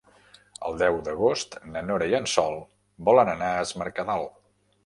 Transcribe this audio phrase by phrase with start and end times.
[0.69, 2.57] El deu d'agost na Nora i en Sol
[3.11, 4.27] volen anar a Es Mercadal.